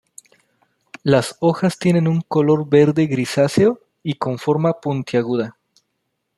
[1.03, 5.59] Las hojas tienen un color verde-grisáceo y con forma puntiaguda.